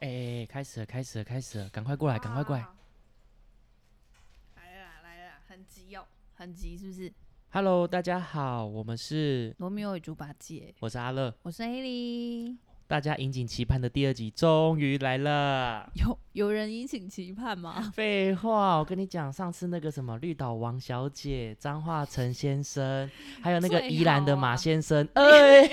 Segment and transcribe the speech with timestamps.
[0.00, 2.62] 哎、开始了，开始了，开始了，赶快过来，赶快过来。
[2.62, 2.72] 啊！
[4.54, 7.12] 来了啦来了啦，很急哦，很急是不是
[7.50, 12.56] ？Hello，大家好，我们是，罗密欧与猪八戒，我是阿乐，我是 A 莉。
[12.88, 15.86] 大家引颈期盼的第二集终于来了。
[15.96, 17.78] 有有人引颈期盼吗？
[17.92, 23.08] 废话，我跟你讲，上次那个什么绿岛王小姐、张化成先生，
[23.42, 25.68] 还有那个最宜兰的马先生， 哎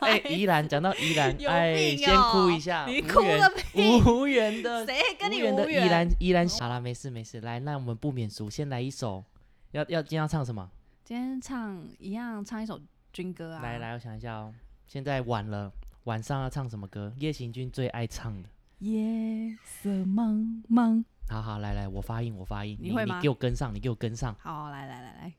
[0.00, 4.02] 哎，宜兰讲到宜兰，有哎，先哭哦一下，你哭无缘个屁！
[4.02, 5.90] 无缘的谁跟你无缘的宜无缘？
[5.92, 9.24] 兰宜兰，好了，没事没事，来，那我们不免俗，先来一首，
[9.70, 10.68] 要要今天要唱什么？
[11.04, 12.80] 今天唱一样唱一首
[13.12, 13.62] 军歌啊！
[13.62, 14.52] 来来，我想一下哦，
[14.88, 15.72] 现在晚了，
[16.04, 17.12] 晚上要唱什么歌？
[17.18, 18.48] 夜行军最爱唱的。
[18.78, 21.04] 夜色茫茫。
[21.28, 24.34] 好好，来来，我发音，我发音，你你会吗给我跟上，你给我跟上。
[24.40, 25.32] 好，来来来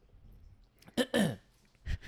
[0.95, 1.39] 来，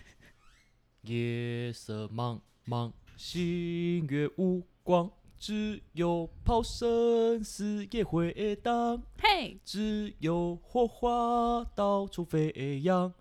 [1.04, 13.14] 夜色茫茫，星月无光，只有炮声嘶也回荡，嘿，只有火花到处飞扬，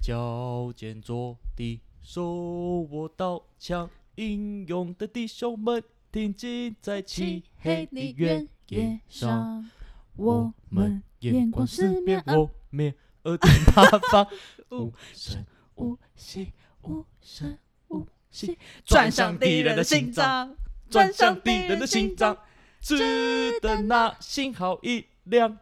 [0.00, 9.68] 脚尖着地，手握刀枪，英勇的弟兄们挺进在漆黑的原野上，
[10.16, 14.28] 我们眼光四面，我面耳听八方，
[14.70, 20.56] 无声无息，无声无息，转向敌人的心脏，，
[20.88, 22.38] 转向敌人的心脏，
[22.80, 25.58] 只等那信号一亮，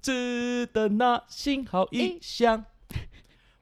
[0.00, 2.64] 只等那信号一响，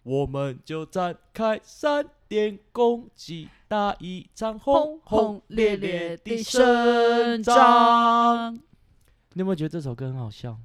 [0.02, 8.54] 我们就展开闪电攻击，打一场轰轰烈烈的胜仗。
[9.32, 10.56] 你有没有觉得这首歌很好笑？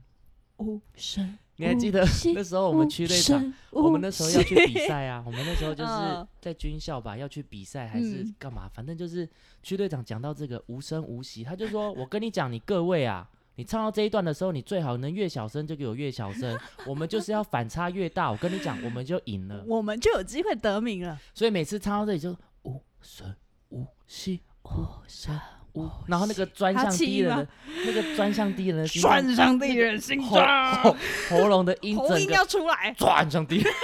[0.57, 1.35] 无声。
[1.55, 2.05] 你还记得
[2.35, 8.69] 那时候我们区队长，我们那时候要去比赛啊，我们那时候就是嗯在军校吧，要去比赛还是嗯干嘛？
[8.71, 9.27] 反正就是
[9.63, 18.29] 区队长讲到这个无声无息，他就说：“我跟你讲，你各位啊，你唱到这一段的时候，你最好能越小声就给我越小声，我们就是要反差越大。
[18.29, 19.63] 我跟你讲，我们就赢了。
[19.65, 21.17] 我们就有机会得名了。
[21.33, 23.33] 所以每次唱到这里就无声
[23.69, 25.39] 无息，无声
[25.73, 27.47] 无，然后那个专他项低人的
[27.85, 30.95] 那个专项低人转向低人心喉脏，喉
[31.29, 32.93] 喉咙的音喉音整个要出来。
[32.97, 33.73] 转向低人。”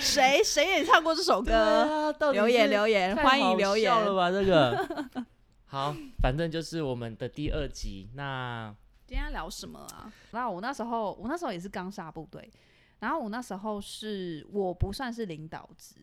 [0.00, 1.54] 谁谁也唱过这首歌？
[1.54, 4.00] 啊，留言留言，太欢迎留言笑。
[4.00, 4.30] 了吧？
[4.30, 4.88] 这个
[5.70, 8.08] 好，反正就是我们的第二集。
[8.14, 8.74] 那
[9.06, 10.10] 今天要聊什么啊？
[10.30, 12.50] 那我那时候，我那时候也是刚下部队，
[13.00, 15.96] 然后我那时候是我不算是领导职，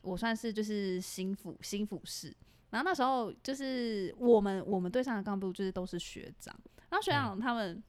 [0.00, 2.34] 我算是就是心腹心腹室。
[2.70, 6.54] 然后那时候就是我们我们队上的干部就是都是学长，
[6.88, 7.80] 然后学长他们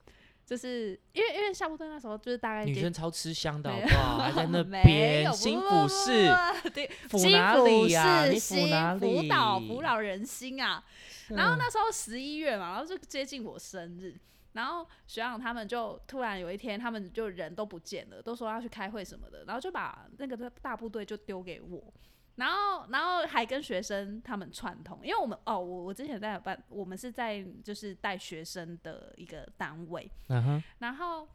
[0.46, 4.18] 就是因为因为下部队那时候就是大概接女生超吃香的好没不好？
[4.18, 6.30] 还在那 没边有新不不府市，
[6.62, 8.24] 不不对， 心府哪腹里呀？
[8.26, 9.22] 是你府哪心里？
[9.22, 10.82] 辅导辅导人心啊。
[11.30, 14.14] 然后嗯那时候十一月嘛，然后就接近我生日，
[14.52, 21.82] 然后学长他们就突然有一天，他们就人都不见了，都说要去开会什么的，然后就把那个大部队就丢给我。
[22.36, 30.10] 然后，然后还跟学生他们串通，因为我们哦，我我之前在办，我们是在就是带学生的一个单位，
[30.78, 31.28] 然后，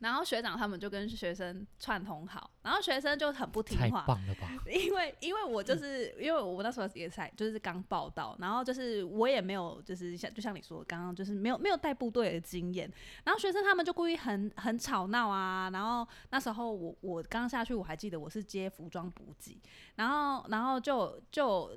[0.00, 4.48] 然后学长他们就跟学生串通好，然后学生就很不听太话，棒了吧！
[4.70, 12.90] 因为因为我就是因为我那时候也才就是刚报道，然后就是我也没有就是像就像你说的刚刚就是没有没有带部队的经验，
[13.24, 19.60] 然后学生他们就故意很很吵闹啊，然后那时候我我刚下去我还记得我是接服装补给，
[19.96, 21.76] 然后然后就就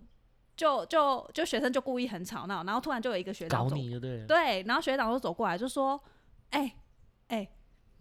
[0.56, 4.26] 就就就学生就故意很吵闹，然后突然就有一个学长走对。
[4.28, 6.00] 对，然后学长就走过来就说
[6.52, 6.76] ：“哎、
[7.30, 7.50] 哎、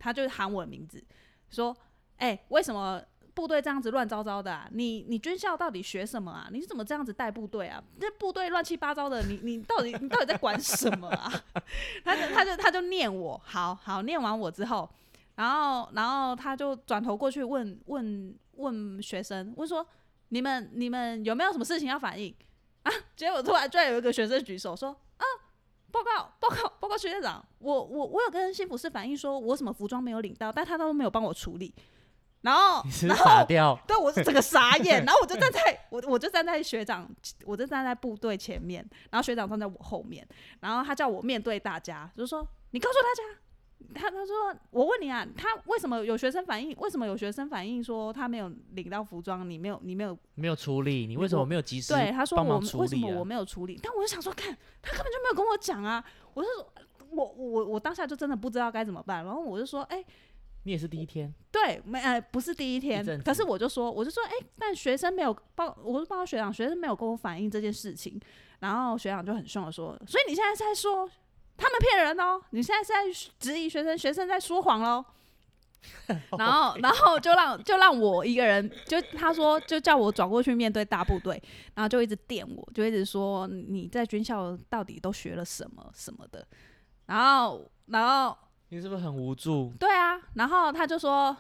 [0.01, 1.01] 他就喊我的名字，
[1.51, 1.77] 说
[2.19, 3.01] ：‘哎、为什么
[3.33, 4.69] 部队这样子乱糟糟的啊？
[4.73, 6.49] 你你军校到底学什么啊？
[6.51, 7.83] 你怎么这样子带部队啊？
[8.01, 11.31] 这部队乱七八糟的，你你到底你到底在管什么啊？’
[12.05, 14.91] 他就他就他就念我，好好念完我之后，
[15.37, 19.87] 然后然后他就转头过去问问问学生，问说
[20.31, 22.35] ：‘你们你们有没有什么事情要反映？’
[22.83, 24.97] 啊，结果突然居然有一个学生举手说：‘。’，
[26.91, 31.73] 报告，学院长，我我我有跟新辅室反映说，我什么服装没有领到，但他都没有帮我处理。
[32.43, 35.61] 然后你，是然后，傻掉， 对我是整个傻眼， 然后我就站在
[35.91, 37.09] 我我就站在学长，
[37.45, 40.27] 我就站在部队前面，然后学长站在我后面，
[40.61, 43.41] 然后他叫我面对大家，就说你告诉大家。
[43.95, 46.75] 他他说我问你啊，他为什么有学生反映？
[46.79, 49.49] 为什么有学生反映说他没有领到服装？
[49.49, 53.25] 你没有你没有没有处理，你为什么没有及时对，他说我为什么我啊？
[53.25, 53.79] 没有处理？
[53.83, 56.05] 但我就想说，看他根本就没有跟我讲啊！
[56.35, 56.73] 我是说，
[57.11, 60.05] 我我我当下就真的不知道该怎么办，然后我就说，哎、
[60.63, 68.21] 你也是第一天，对，没呃不是第一天阵，可是我就说，我就说，哎、但学生没有报，我就报告学长，学生没有跟我反映这件事情，
[68.61, 71.11] 然后学长就很凶的说，所以你现在在说
[71.61, 75.05] 他们骗人哦，你现在是在质疑学生，学生在说谎喽。
[76.37, 81.43] 然后，然后就让就让我一个人，就他说就叫我转过去面对大部队，
[81.75, 86.47] 然后就一直电我，就一直说你在军校到底都学了什么什么的，
[87.07, 88.37] 然后然后
[88.69, 89.73] 你是不是很无助？
[89.79, 91.35] 对啊，然后他就说，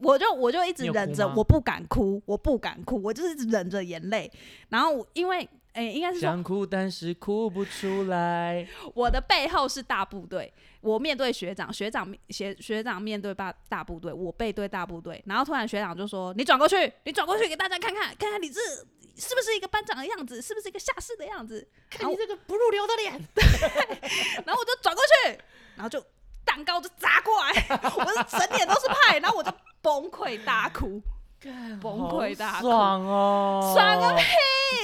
[0.00, 4.28] 我就我就一直忍着，我不敢哭，我不敢哭，我就是一直忍着眼泪。
[4.70, 8.66] 然后因为诶、应该是说想哭但是哭不出来。
[8.94, 15.22] 我的背后是大部队，我面对学长，学长学学长面对大大部队，我背对大部队。
[15.26, 18.60] 然后突然学长就说：“你转过去，你转过去给大家看看，看看你这
[19.16, 23.12] 是不是一个班长的样子，是不是一个下士的样子。”看你这个不入流的脸，
[24.44, 25.38] 然后我就转过去，
[25.76, 26.04] 然后就
[26.44, 27.50] 蛋糕就砸过来，
[27.96, 31.00] 我是整脸都是派，然后我就崩溃大哭。
[31.80, 33.72] 崩溃大哭爽哦！
[33.76, 34.24] 爽个屁！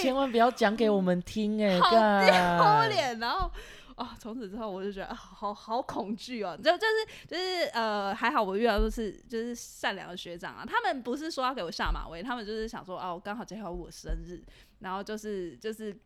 [0.02, 3.18] 千万不要讲给我们听哎，好干丢脸。
[3.18, 3.50] 然后
[3.96, 14.42] 啊，从此之后我就觉得啊好好恐惧哦，就就是就是呃，还好我遇到都是就是善良的学长啊，他们不是说要给我下马威，他们就是想说哦，刚好今天我生日，
[14.80, 15.96] 然后就是就是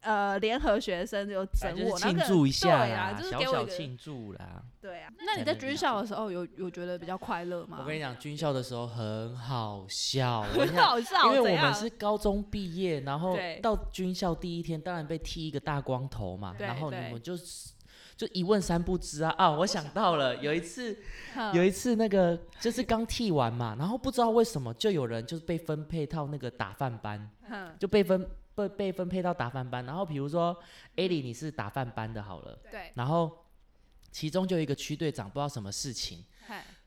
[0.00, 4.62] 呃，联合学生就庆祝一下对啊，啦，就是小小庆祝啦。
[4.80, 5.12] 对啊。
[5.26, 7.76] 那你在军校的时候有有觉得比较快乐吗？
[7.80, 17.72] 我跟你讲，军校的时候很好笑， 很好笑，因为我们是高中毕业，然后到军校第一天，当然被剃一个大光头嘛，然后你们就是
[18.16, 19.50] 就一问三不知啊啊！
[19.50, 20.96] 我想到了，有一次
[21.52, 27.30] 有一次那个就是刚剃完嘛，然后不知道为什么就有人就是被分配到那个打饭班，
[27.78, 30.56] 就被分被被分配到打饭班，然后比如说
[30.96, 33.30] A 里你是打饭班的好了，对，然后
[34.10, 36.24] 其中就有一个区队长不知道什么事情。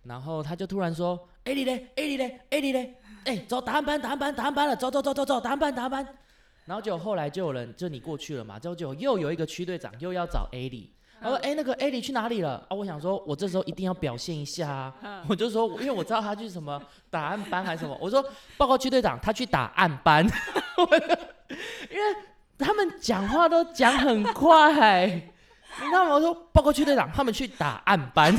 [0.04, 2.94] 然后他就突然说：“哎你嘞，哎你嘞，哎你嘞，
[3.24, 6.06] 哎走答案班，答案班，答案班了，走走走走走，答案班，答案班。”
[6.66, 18.22] 然后就后来就有人就你过去了嘛，之后就又有一个区队长又要找 A 里，他说：“哎那个 A 里去哪里了？”啊，我想说我这时候一定要表现一下啊，我就说因为我知道他去什么答案班还是什么，我说
[18.58, 20.28] 报告区队长他去打案班，
[21.90, 22.16] 因为
[22.58, 26.14] 他们讲话都讲很快，你知道吗？
[26.14, 28.36] 我说报告区队长他们去打案班。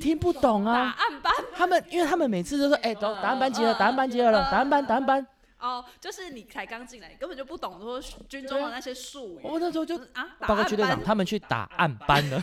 [0.00, 0.96] 听不懂打啊！
[0.98, 5.24] 案班他们因为他们每次都说，哎、答答案班集合，答案班集合了，打案班，打案班。
[5.60, 9.40] 哦，就是你才刚进来，你根本就不懂说军中的那些术语。
[9.44, 12.42] 我那时候就就是啊，打报告区队长，他们去打案班了。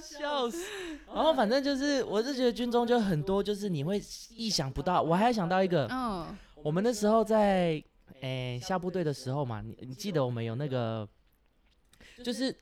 [0.00, 0.58] 笑死！
[1.14, 5.02] 然后反正就是，我是觉得军中就很多，就是你会意想不到。
[5.02, 6.26] 我还想到一个，嗯，
[6.62, 7.82] 我们那时候在
[8.20, 11.06] 诶、下部队的时候嘛，你你记得我们有那个，
[12.24, 12.54] 就是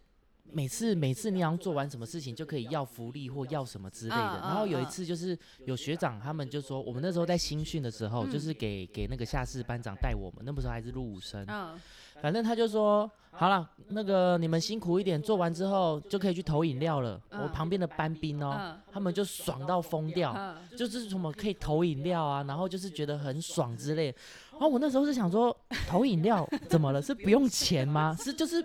[0.53, 4.41] 每次每次你好像做完什么事情就可以要福利或要什么之类的。
[4.43, 5.37] 然后有一嗯次就是
[5.67, 11.79] 有学长他们就说，我们那时候在新训的时候，就是嗯给给那个下士班长带我们，那时候还是入伍生，嗯，
[12.21, 13.11] 反正他就说。
[13.37, 17.21] 好了，那个你们辛苦一点，做完之后就可以去投饮料了。
[17.31, 20.33] 我嗯旁边的班兵哦，嗯他们就爽到疯掉。
[20.39, 24.19] 嗯，就是什么可以投饮料啊，然后就是觉得很爽之类的。
[24.53, 25.57] 然后我那时候是想说，
[25.89, 27.03] 投饮料怎么了？
[27.03, 28.17] 是不用钱吗？
[28.21, 28.65] 是就是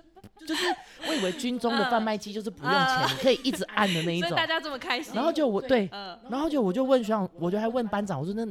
[0.49, 0.65] 就是，
[1.07, 4.47] 我以为军中的贩卖机就是不用钱，嗯你可以一直按的那一种大。
[4.47, 5.13] 家这么开心。
[5.13, 8.43] 然后就我对，嗯，然后就我就问学长，我就还问班长，我说那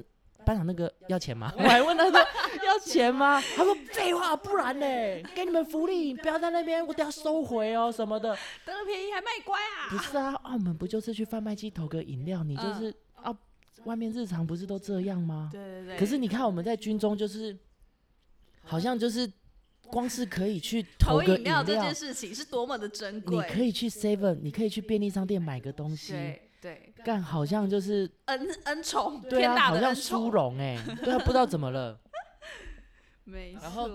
[0.44, 1.52] 班长那个要钱吗？
[1.58, 2.20] 我还问他说
[2.64, 3.43] 要钱吗？
[3.56, 4.86] 他说废话，不然呢？
[5.34, 8.28] 给你们福利，不要在那边我等下收回哦什么的。
[8.64, 9.90] 得了便宜还卖乖啊？
[9.90, 12.44] 不是啊，澳门不就是去贩卖机投个饮料？
[12.44, 13.34] 你就是、啊，
[13.84, 15.48] 外面日常不是都这样吗？
[15.50, 15.98] 对对对。
[15.98, 17.58] 可是你看我们在军中就是，
[18.62, 19.28] 好像就是
[19.90, 23.54] 光是可以去投个饮料这件事情是多么的珍贵你。
[23.54, 29.94] 可以去 Seven，你可以去便利商店买个东西，对对，干好像就是恩恩宠，对啊，好像。
[29.94, 32.00] 殊荣哎，对啊，不知道怎么了。
[33.24, 33.90] 没然后。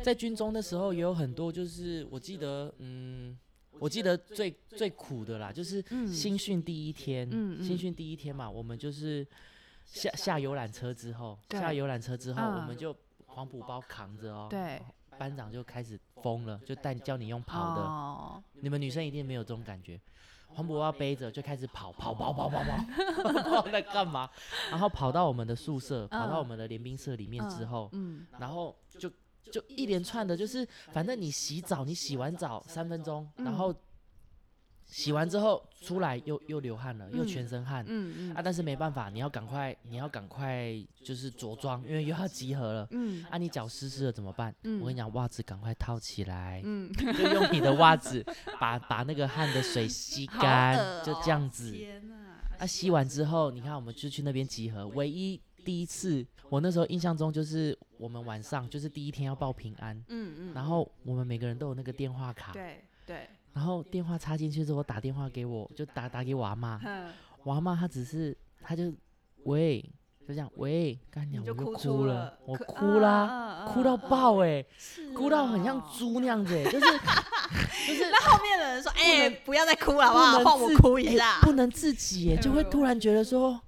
[0.00, 3.36] 在军中的时候也有很多，就是我记得，嗯，
[3.80, 7.28] 我记得最最苦的啦，就是嗯新训第一天，
[7.60, 9.26] 新训第一天嘛，我们就是
[9.84, 12.94] 下下游览车之后，下游览车之后，嗯我们就
[13.26, 14.80] 黄埔包扛着哦，对，
[15.18, 20.00] 班长就开始疯了，就带教你用跑的，哦，你们女生一定没有这种感觉。
[20.50, 24.30] 黄渤要背着就开始跑跑跑跑跑跑，不知道在干嘛。
[24.70, 29.10] 然 后跑到我们的宿舍，跑到我们的联兵社里面之后，嗯，然后就
[29.52, 33.74] 就一连串的，就是反正你洗澡，你洗完澡三分钟，然后
[34.88, 37.84] 洗完之后出来又又流汗了，又嗯全身汗。
[37.86, 38.34] 嗯嗯。
[38.34, 42.88] 啊，但是没办法，你要赶快，你要赶快就是着装，因为又要集合了。
[42.90, 43.24] 嗯。
[43.30, 44.54] 啊，你脚湿湿了怎么办？
[44.64, 44.80] 嗯。
[44.80, 48.24] 我跟你讲，袜子赶快套起来，嗯，就用你的袜子
[48.58, 51.76] 把 把那个汗的水吸干，就这样子。
[52.58, 54.88] 啊，吸完之后，你看我们就去那边集合。
[54.88, 63.28] 唯一第一次，我那时候印象中就是我们晚上就是第一天要报平安，嗯嗯，然后我们每个人都有那个电话卡，对对，
[63.58, 67.08] 然后电话插进去之后打电话给我，就打打给我阿妈，哼，
[67.42, 68.94] 我阿妈她只是她就
[69.46, 69.82] 喂，
[70.20, 76.86] 就这样喂，干娘我就哭了了，我哭啦，啊哭到爆哎、是哭到很像哦猪那样子、欸，就是
[77.88, 80.54] 就是那后面的人说：“哎、不要再哭了，好不好？
[80.54, 81.40] 我哭一下。
[81.42, 83.60] 不能自己耶、 就会突然觉得说，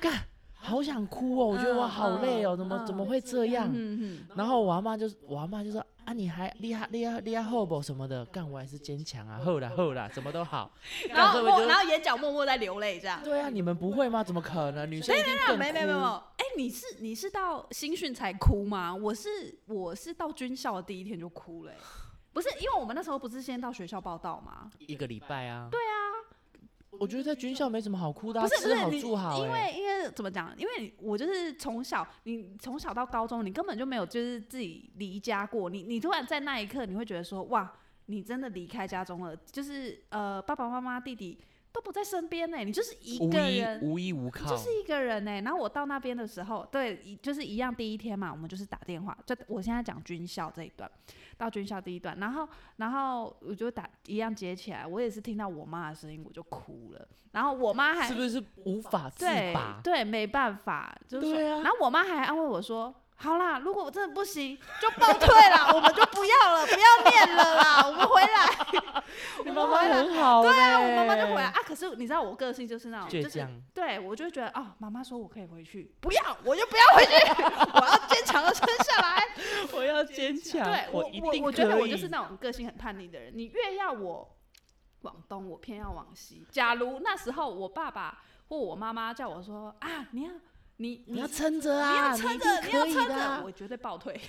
[0.00, 0.12] 干，
[0.54, 3.66] 好想哭哦，我觉得我嗯好累哦，嗯怎么怎嗯么会这样？
[3.74, 10.72] 嗯嗯然后我阿妈就我阿妈就说啊，你还厉害厉害厉害后不什么的，干我还是坚强啊，后啦后啦，什么都好。
[11.04, 13.20] 嗯，然后然后眼角默默在流泪，这样。
[13.22, 14.24] 对啊，你们不会吗？
[14.24, 14.90] 怎么可能？
[14.90, 16.06] 女生一定更没没没没哭有，
[16.38, 18.94] 哎、你是你是到新训才哭吗？
[18.94, 21.78] 我是我是到军校的第一天就哭了、欸
[22.30, 24.70] 不是因为我们那时候不是先到学校报道吗？
[24.78, 25.66] 一个礼拜啊。
[25.72, 26.07] 对啊，
[26.90, 29.72] 我觉得在军校没什么好哭的啊、不是不是你，住好、因欸。
[29.72, 30.52] 为因为怎么讲？
[30.56, 35.68] 因为我就是从小，你从小到高中，你根本就没有就是自己离家过。
[35.68, 37.70] 你你突然在那一刻，你会觉得说，哇，
[38.06, 41.38] 你真的离开家中了，就是呃，爸爸妈妈、弟弟
[41.70, 43.80] 都不在身边呢，你就是一个人。
[43.82, 50.90] 无依无靠，就是一个人呢、然后我到那边的时候，对，一就是一样，第一天嘛，我们就是打电话，就我现在讲军校这一段，
[51.38, 59.80] 到军校第一段，然后然后我就打一样接起来，我也是听到我妈的声音，我就哭了，然后我妈还是不是无法自对拔？
[59.82, 62.94] 对，没办法，就是然后我妈还安慰我说。
[63.20, 69.02] 好啦，如果我真的不行，就报退啦， 我们就不要了，不要念了啦， 我们回来。
[69.44, 71.54] 你妈妈我们回来很好、欸，对啊，我妈妈就回来啊。
[71.66, 73.46] 可是你知道我个性就是那种，就是。
[73.74, 77.12] 对我就会觉得哦，妈妈说我可以回去，不要，我就不要回去，
[77.74, 79.22] 我要坚强的撑下来。
[79.72, 84.36] 我要坚强对我我我觉得我就是那种个性很叛逆的人，你越要我
[85.02, 86.46] 往东，我偏要往西。
[86.50, 90.30] 假如那时候我爸爸或我妈妈叫我说啊，你要
[90.78, 93.42] 你你要撑着啊，你要撑着，你要撑着。
[93.44, 94.14] 我绝对爆退。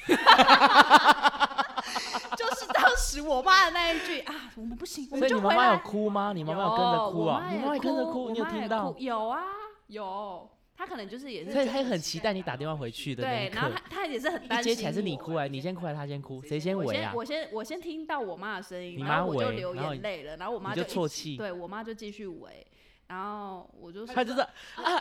[2.38, 5.79] 就是当时我妈的那一句啊，我们不行，我所们就回来以你妈妈有。
[5.79, 6.34] 哭吗？
[6.34, 7.38] 你妈妈有跟着哭啊？
[7.38, 9.00] 我妈也你妈妈也跟着哭，你有我妈也听到哭？
[9.00, 9.44] 有啊，
[9.88, 10.50] 有。
[10.75, 13.82] 她可能就是也是所以觉得她很期待你打电话回去的那对，然后她。
[13.89, 14.74] 她也是很一担心。
[14.74, 16.41] 接起来是你哭哎，你先哭还是他先哭？
[16.41, 17.12] 谁先我围啊？
[17.12, 22.65] 先我先我先听到我妈的声音，你然后我就流眼泪了，然后我妈就一啜泣对我妈就继续围，
[23.10, 24.48] 然后我就说他就是啊，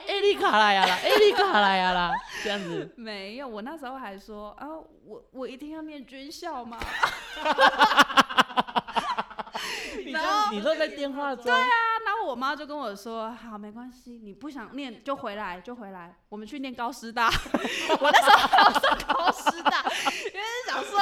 [0.08, 2.10] 艾丽卡来呀啦， 艾丽卡来呀啦，
[2.42, 2.90] 这样子。
[2.96, 4.66] 没有，我那时候还说啊，
[5.04, 6.78] 我我一定要念军校吗？
[10.04, 11.68] 你然后你都在电话中，对啊，
[12.06, 17.28] 然后我妈就跟我说，好，没关系，你不想念就回来，就回来，我们去念高师大。
[18.00, 19.84] 我那时候还要上高师大，
[20.32, 20.98] 因为想说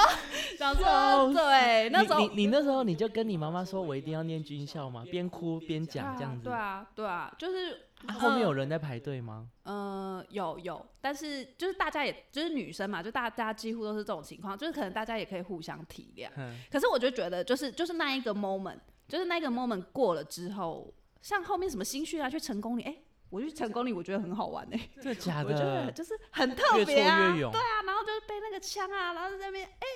[0.75, 5.05] 对，那时候你你你那时候你就跟你妈妈说，我一定要念军校吗？
[5.11, 6.45] 边哭边讲这样子。
[6.45, 9.49] 对啊，对啊，就是啊后面有嗯人在排队吗？
[9.65, 16.29] 呃，有有，但是就是大家也就是女生嘛，就大家几乎都是这种情况，就是可能大家也可以互相体谅。
[16.37, 20.93] 嗯，可是我就觉得，就是就是那一个 moment，就是那个 moment 过了之后，
[21.23, 22.97] 像后面什么新训啊，去成功里，哎、
[23.31, 25.93] 我去成功里，我觉得很好玩哎、真的假 我觉得的？
[25.93, 27.45] 就是很特别啊，对。
[27.45, 29.87] 啊，然后就是背那个枪啊，然后在那边哎、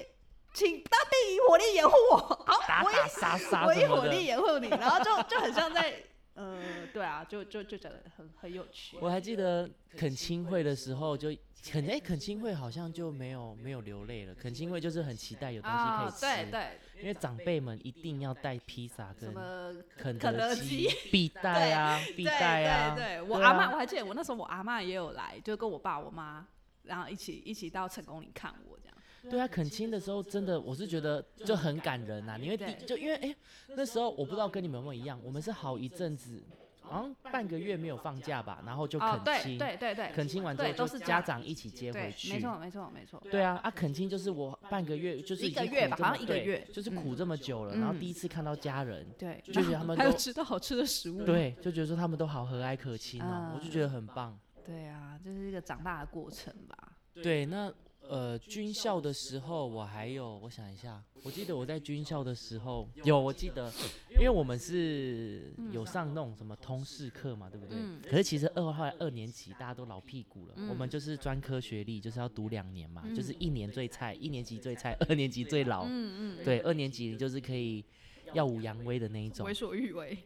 [0.52, 4.26] 请大地以火力掩护我，好，我以打打杀杀我以火力。
[4.26, 5.95] 掩护你，然后就 就很像在
[6.35, 8.97] 呃，对啊，就就就觉得很很有趣。
[9.00, 11.28] 我还记得恳亲会的时候就，
[11.71, 14.35] 恳哎恳亲会好像就没有没有流泪了。
[14.35, 22.95] 恳亲会就是很期待有东西可以啊，吃，对对，因为长辈们一定要带披萨什跟么肯肯德基基 必带啊，必带啊。
[22.97, 26.47] 对对，我阿妈、啊我还记得我那时候我阿妈也有来，就跟我爸我妈，
[26.85, 28.89] 然后一起一起到成功岭看我这样。
[29.28, 32.38] 对啊，恳亲的时候真的，我是觉得就很感人呐、啊。
[32.38, 33.36] 因为第就因为哎、
[33.76, 36.42] 那时候我不知道跟你们有没有一样，我们是好一阵子，
[36.80, 42.32] 好像半个月没有放假吧，然后就恳亲，对对对，恳亲完之后都就是家长一起接回，去。
[42.32, 43.22] 没错没错没错。
[43.30, 51.24] 对啊，啊，恳亲就是我半个月，就是一个月吧好像一个月嗯就是苦这么久了，然后嗯第一次看到家人，对，就觉得他们 还有都吃到好吃的食物。
[51.24, 54.38] 对，就觉得说他们都好和蔼可亲哦，我就嗯觉得很棒。
[54.64, 56.92] 对啊，就是一个长大的过程吧。
[57.14, 57.72] 对，那
[58.11, 63.71] 呃，军校的时候，我还有，我想一下，我记得我在军校的时候，有我记得，
[64.19, 67.79] 因为我们是有上那种什么通识课嘛，对不对？
[67.81, 75.85] 嗯可是其实二后来二年级大家都老屁股了，我们嗯就是专科学历，就是要读两年嘛，就是嗯一年最菜，一年级最菜，二年级最老。
[75.85, 77.85] 嗯嗯，对，二年级你就是可以
[78.33, 79.55] 耀武扬威的那一种为。
[79.55, 80.19] 所欲为。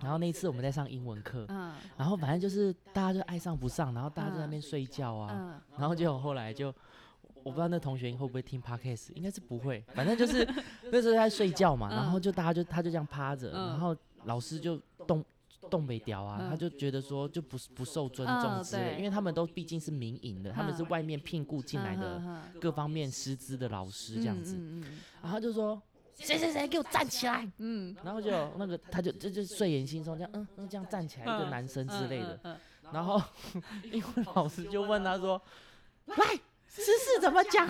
[0.00, 6.74] 然后那一次我们在上英文课，嗯然后反正就是大家就爱上不上，然后大家就在那边睡觉啊，嗯然后结果后来就。
[7.42, 9.84] 我不知道那同学会不会听 podcast，应该是不会。
[9.94, 10.46] 反正就是
[10.92, 15.24] 那时候在睡觉嘛，然后就大家就他就这样趴着，嗯然后老师就动
[15.70, 24.58] 动北屌啊，嗯他就觉得说就不不受尊嗯重之类，因为他们都毕竟是民营的，他们是嗯外面聘雇进来的嗯各方面师资的老师这样子，
[25.22, 25.80] 然后就说
[26.16, 32.56] 谁谁谁给我站起来，嗯然后就那个他就这就睡眼惺忪这样嗯嗯这样站起来一个嗯男生之类的，嗯，
[32.92, 33.20] 然后
[33.90, 35.40] 英文老师就问他说
[36.06, 36.16] ：“来，
[36.72, 37.68] 十四怎么讲？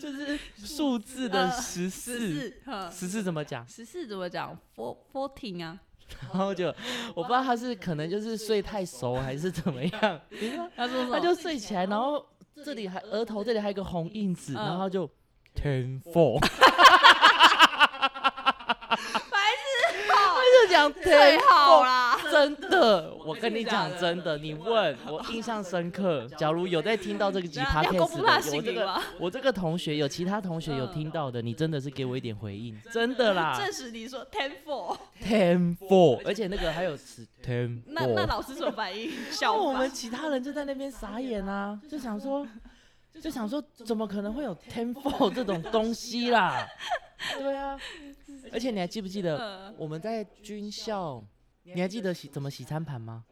[0.00, 2.54] 就是数字的呃十十四，
[2.90, 5.78] 十四怎么讲十四怎么讲？four fourteen 啊，？”
[6.20, 6.66] 然后就
[7.14, 10.20] 我不知道他是可能就是睡太熟还是怎么样，
[10.76, 12.24] 他说他就睡起来，然后
[12.64, 15.08] 这里还额头这里还有个红印子，嗯然后就
[15.54, 16.48] ten four，白
[18.98, 21.84] 痴他就讲 ten 最好 four。
[21.84, 22.03] 啦。
[22.34, 26.26] 真的，我跟你讲，真的你问我印象深刻。
[26.36, 29.00] 假如有在听到这个集 要要公布他的，有这个姓名吗？
[29.20, 39.10] 我这个同学有其他同学有嗯听到的，你真的是给我一点回应， 真的啦证实你说 ten four，，ten four，而且那个还有词 ten 那那老师什么反应？
[39.10, 42.44] 然笑我们其他人就在那边傻眼啊，就想说，
[43.22, 46.66] 就想说，怎么可能会有 ten four 这种东西啦？
[47.38, 47.78] 对啊，
[48.52, 51.22] 而且你还记不记得呃我们在军校？
[51.64, 53.24] 你还记得洗怎么洗餐盘吗？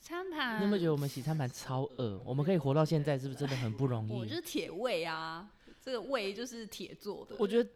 [0.00, 2.20] 餐盘，你有没有觉得我们洗餐盘超饿？
[2.24, 4.40] 我们可以活到现在，是不是真的很不容易我就是？
[4.40, 5.50] 铁胃啊，
[5.82, 7.34] 这个胃就是铁做的。
[7.40, 7.68] 我觉得，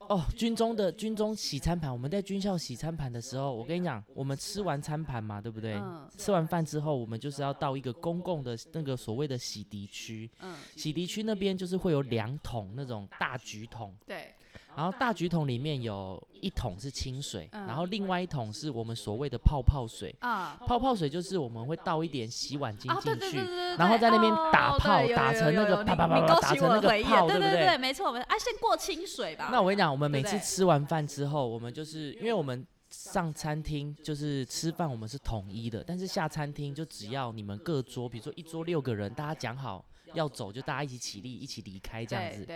[0.00, 5.72] 哦，军中的军中洗餐盘，我们在军校洗餐盘的时候，我跟你讲，我们吃完餐盘嘛，对不对？
[5.74, 14.33] 嗯吃完饭之后，我们就是要到一个公共的那个所谓的洗涤区，嗯，洗涤区那边就是会有两桶那种大橘桶，对，
[14.76, 20.14] 然后大橘桶里面有一桶是清水，嗯然后另外一桶是我们所谓的泡泡水。
[20.20, 29.48] 啊泡泡水就是我们会倒一点洗碗精啊，对进去，对对对对，然后在那边哦打泡对有打成那个啪啪啪你你勾啪打成起我的回忆那个泡对对对不对没错，我们啊先过清水吧。
[29.52, 42.46] 那我跟你讲，我们对不对每次吃完饭之后，我们就是因为我们上餐厅就是吃饭，我们是统一的，但是下餐厅就只要你们各桌，比如说一桌六个人，大家讲好要走，就大家一起起立，一起离开这样子。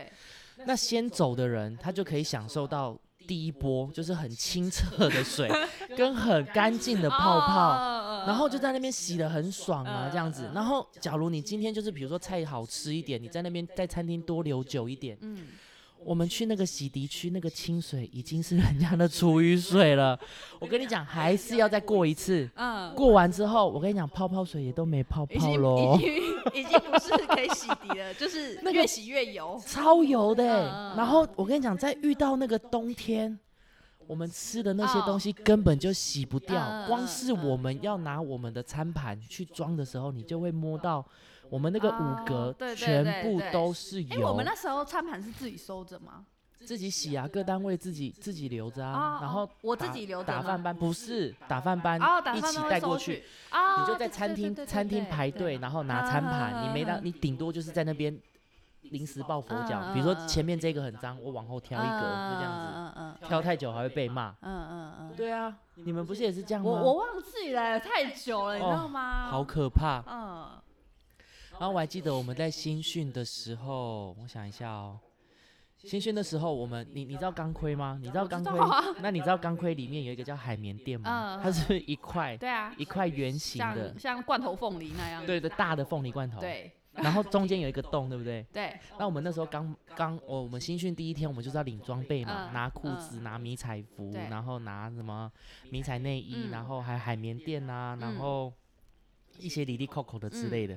[0.67, 5.51] 那先走的人，他就可以享受到第一波就是很清澈的水
[5.97, 7.71] 跟很干净的泡泡。
[7.73, 10.53] 哦然后就在那边洗的很爽啊，嗯这样子嗯。
[10.53, 15.47] 然后，假如你今天就是比如说菜好吃一点，你在那边在餐厅多留久一点，嗯，
[16.05, 20.19] 我们去那个洗涤区，那个清水已经是人家的厨余水了。
[20.59, 22.49] 我跟你讲，还是要再过一次。
[22.55, 26.17] 嗯，过完之后，我跟你讲，泡泡水也都没泡泡喽已，经
[26.55, 29.61] 已经不是可以洗涤了，就是 那越洗越油。
[29.67, 33.39] 超油的欸、嗯嗯然后我跟你讲，在遇到那个冬天。
[34.07, 36.57] 我们吃的那些哦东西根本就洗不掉，
[36.87, 41.05] 光是嗯我们要拿我们的餐盘去装的时候，你就会摸到
[41.51, 44.29] 我们那个哦五格全部都是哎，油。
[44.29, 46.25] 我们那时候餐盘是自己收着吗？
[46.67, 51.99] 自己洗啊，各单位自己自己留着啊，哦然后哦我自打己留着打饭班不是打饭班，
[52.37, 53.23] 一起带过去，
[53.81, 58.15] 你就在餐厅餐厅排队，然后拿餐盘，你没当嗯你顶多就是在那边
[58.83, 64.35] 临时抱佛脚，嗯比如说前面这个很脏，我往后挑一格，就这样子，挑太久还会被骂。
[64.43, 65.13] 嗯嗯嗯。
[65.17, 66.71] 对啊，你们不是也是这样吗？
[66.71, 69.29] 我我忘记了，太久了，你知哦道吗？
[69.31, 70.03] 好可怕。
[70.07, 70.51] 嗯，
[71.59, 74.99] 然后我还记得我们在新训的时候，我想一下哦。
[75.79, 77.99] 新训的时候，我们你你知道钢盔吗？
[78.03, 78.59] 你知道钢盔？
[78.59, 81.37] 啊那你知道钢盔里面有一个叫海绵垫吗？
[81.37, 85.25] 嗯它是一块对啊，一块圆形的像，像罐头凤梨那样。
[85.25, 86.41] 对对，大的凤梨罐头。。
[86.41, 88.45] 对然后中间有一个洞，对不对？
[88.53, 95.31] 对，那我们那时候刚刚，我我们新训第一天，我们就是要领装备嘛，嗯拿裤子，拿迷彩服，然后拿什么
[95.71, 98.53] 迷彩内衣，嗯然后还有海绵垫啊，然嗯后
[99.39, 100.77] 一些里里扣扣的之类的。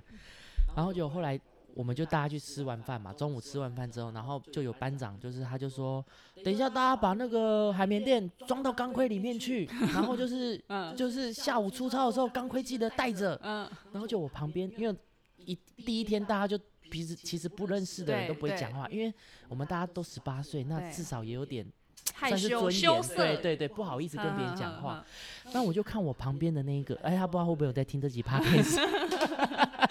[0.75, 1.39] 然后就后来
[1.73, 6.03] 我们就大家去吃完饭嘛，中午吃完饭之后，然后就有班长，就是他就说，
[6.43, 13.39] 等一下大家把那个海绵垫装到钢盔里面去，然后就是 嗯就是下午出操的时候，钢盔记得带着。
[13.43, 14.95] 嗯，然后就我旁边，因为
[15.38, 19.13] 一第一天大家就平时其实不认识的人都不会讲话，因为
[19.47, 21.65] 我们大家都十八岁，那至少也有点
[22.13, 25.05] 害算是羞尊严，羞涩，对对对，不好意思跟别人讲话。
[25.53, 28.77] 那我就看我旁边的那一个，哎，他不知道会不会有在听这集 podcast。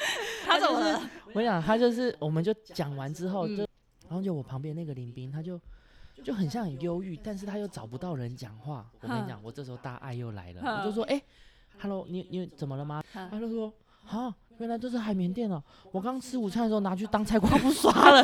[0.60, 1.00] 他怎么了？
[1.34, 3.66] 我想他就是，我们就讲完之后，嗯就
[4.08, 5.60] 然后就我旁边那个林斌，他就
[6.22, 8.84] 就很像很忧郁，但是他又找不到人讲话。
[9.00, 11.20] 我跟你讲，我这时候大爱又来了，我就说，哎
[11.80, 13.02] ，hello，你你怎么了吗？
[13.12, 13.72] 他就说，
[14.08, 18.22] 啊，原来这是海绵垫哦，我刚吃午餐的时候拿去当菜瓜布刷了。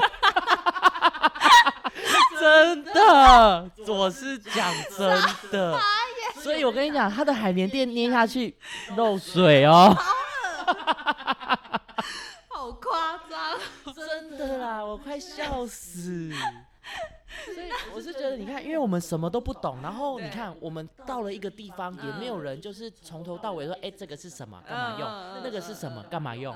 [2.39, 5.79] 真 真的，我是讲真的。
[6.35, 8.55] 所以我跟你讲，他的海绵垫捏下去
[8.97, 9.97] 漏水哦，
[14.47, 16.31] 的啦， 我快笑死。
[17.45, 25.09] 所以我是觉得，你看，因为我们什么都不懂，然后你看，我们到了一个地方，也没有人就是从头到尾说，哎、这个是什么，干嘛用？
[25.43, 26.55] 那个是什么，干嘛用？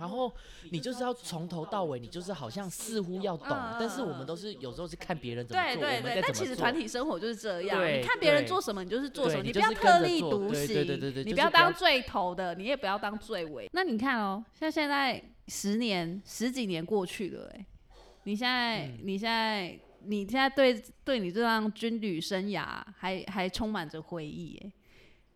[0.00, 0.32] 嗯，然后
[0.70, 6.22] 你就是要从头到尾，你就是好像似乎要懂，但是我们都是有时候是看别人怎么做，对对对。
[6.22, 13.68] 但其实团体生活就是这样，对你看别人做什么，你就是做什么，你不要特立独行，对对对对你不要要当最头的，你也不要当最尾。
[13.72, 17.66] 那你看哦，像现在十年十几年过去了，哎，
[18.24, 22.64] 你现在、嗯你现在你现在对对你这段军旅生涯
[22.96, 24.72] 还还充满着回忆，哎，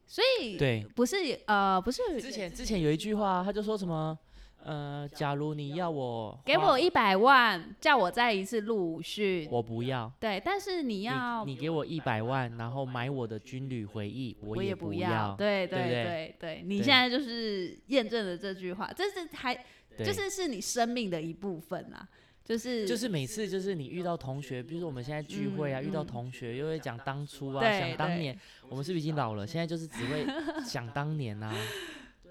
[0.06, 4.18] 所以对，不是呃不是之前之前有一句话，他就说什么，
[4.64, 19.54] 呃，假如你要我给我一百万，叫我再一次入伍训，我不要，对，但是你要你你给我一百万，然后买我的军旅回忆，我也不要，对对对对你现在就是验证了这句话，这是还
[19.96, 22.08] 对就是是你生命的一部分啊，
[22.42, 28.34] 就是就是每次就是你遇到同学，比如说我们现在聚会啊，遇到同学又会讲当初啊，想当年，
[28.68, 29.46] 我们是不是已经老了？
[29.46, 30.26] 现在就是只会
[30.64, 31.54] 想当年啊，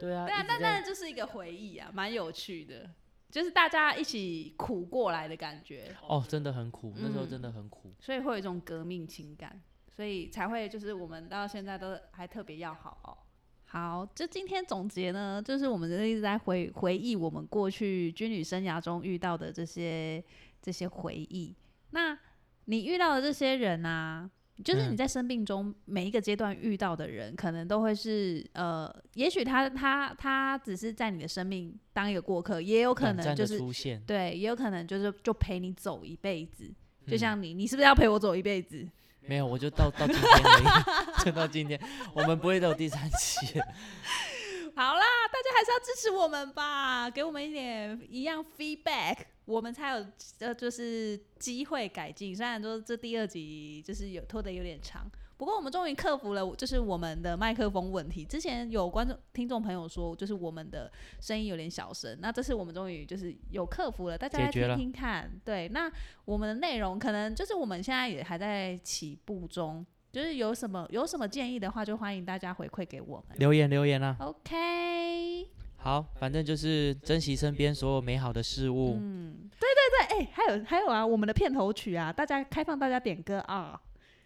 [0.04, 2.90] 对啊，对啊，一直在但但就是一个回忆啊，蛮有趣的，
[3.32, 7.94] 就是大家一起苦过来的感觉，哦，真的很苦，那时候嗯真的很苦。
[8.02, 13.18] 所以会有一种革命情感，所以才会就是我们到现在都还特别要好哦。
[13.66, 20.22] 好，就今天总结呢，就是我们一直在回回忆我们过去军旅生涯中遇到的这些
[20.62, 21.56] 这些回忆。
[21.92, 22.18] 那
[22.66, 24.30] 你遇到的这些人啊，
[24.64, 36.66] 就是你嗯在生命中每一个阶段遇到的人，可能都会是呃，也许他他他只是在你的生命当一个过客，也有可能就是出现，对，也有可能就是就陪你走一辈子。
[37.08, 38.88] 就嗯像你，你是不是要陪我走一辈子？
[39.22, 41.80] 没有，我就到到今天而已， 就到今天，
[42.14, 43.60] 我们不会再有第三期。
[44.76, 50.06] 好啦，大家还是要支持我们吧，给我们一点一样 feedback，我们才有
[50.40, 52.36] 呃就是机会改进。
[52.36, 58.24] 虽然说这第二集就是有拖得有点长，不过我们终于克服了就是我们的麦克风问题。
[58.24, 65.32] 之前有观众听众朋友说，就是我们的声音有点小声，那这次我们终于就是有克服了，大家来听听看。
[65.44, 65.92] 对，那
[66.26, 69.86] 我们的内容可能就是我们现在也还在起步中。
[70.14, 73.36] 就是有什么有什么建议的话，就欢迎大家回馈给我们。
[73.40, 75.50] 留言留言啊，OK，
[75.84, 78.96] 好，反正就是珍惜身边所有美好的事物。
[78.98, 83.78] 嗯，对对对，哎、还有还有啊，我们的片头曲啊，大家开放大家点歌啊，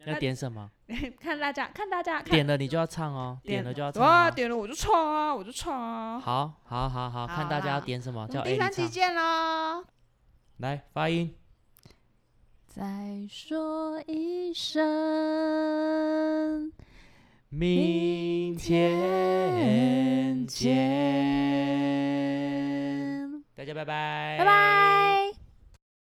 [0.05, 0.69] 要点什么？
[1.19, 4.31] 看大家看大家看点了你就要唱哦，点了就要唱哇，哦。
[4.31, 6.19] 点了我就唱啊，我就唱啊。
[6.19, 8.87] 好，好，好，好，看大家要点什么，叫我们 A 第三期。
[8.87, 9.83] 见啦！
[10.57, 11.33] 来发音，
[12.67, 16.71] 再说一声，
[17.49, 20.75] 明天见。
[23.55, 25.26] 大家拜拜，拜拜。